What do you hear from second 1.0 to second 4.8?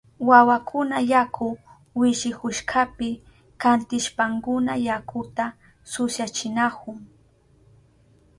yaku wishihushkapi kantishpankuna